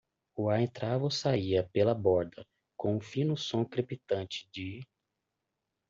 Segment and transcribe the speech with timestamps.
[0.35, 2.43] O ar entrava ou saía pela borda
[2.75, 4.81] com um fino som crepitante de?.